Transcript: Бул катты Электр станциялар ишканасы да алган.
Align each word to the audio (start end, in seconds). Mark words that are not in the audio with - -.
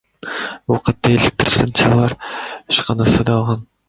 Бул 0.69 0.79
катты 0.87 1.11
Электр 1.17 1.51
станциялар 1.55 2.15
ишканасы 2.77 3.27
да 3.29 3.37
алган. 3.43 3.61